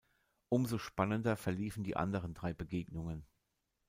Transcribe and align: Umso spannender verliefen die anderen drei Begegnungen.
Umso 0.49 0.79
spannender 0.79 1.37
verliefen 1.37 1.83
die 1.83 1.95
anderen 1.95 2.33
drei 2.33 2.55
Begegnungen. 2.55 3.23